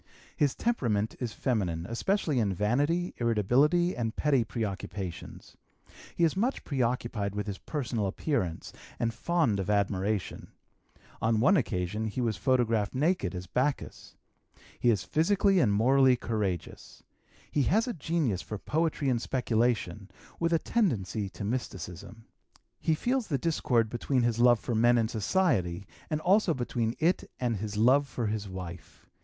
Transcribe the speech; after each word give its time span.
His 0.35 0.55
temperament 0.55 1.15
is 1.19 1.31
feminine, 1.31 1.85
especially 1.87 2.39
in 2.39 2.55
vanity, 2.55 3.13
irritability, 3.17 3.95
and 3.95 4.15
petty 4.15 4.43
preoccupations. 4.43 5.57
He 6.15 6.23
is 6.23 6.35
much 6.35 6.63
preoccupied 6.63 7.35
with 7.35 7.45
his 7.45 7.59
personal 7.59 8.07
appearance 8.07 8.73
and 8.97 9.13
fond 9.13 9.59
of 9.59 9.69
admiration; 9.69 10.47
on 11.21 11.39
one 11.39 11.55
occasion 11.55 12.07
he 12.07 12.19
was 12.19 12.35
photographed 12.35 12.95
naked 12.95 13.35
as 13.35 13.45
Bacchus. 13.45 14.15
He 14.79 14.89
is 14.89 15.03
physically 15.03 15.59
and 15.59 15.71
morally 15.71 16.15
courageous. 16.15 17.03
He 17.51 17.61
has 17.69 17.87
a 17.87 17.93
genius 17.93 18.41
for 18.41 18.57
poetry 18.57 19.07
and 19.07 19.21
speculation, 19.21 20.09
with 20.39 20.51
a 20.51 20.57
tendency 20.57 21.29
to 21.29 21.43
mysticism. 21.43 22.25
He 22.79 22.95
feels 22.95 23.27
the 23.27 23.37
discord 23.37 23.87
between 23.87 24.23
his 24.23 24.39
love 24.39 24.59
for 24.59 24.73
men 24.73 24.97
and 24.97 25.11
society, 25.11 25.85
also 26.23 26.55
between 26.55 26.95
it 26.97 27.29
and 27.39 27.57
his 27.57 27.77
love 27.77 28.07
for 28.07 28.25
his 28.25 28.49
wife. 28.49 29.05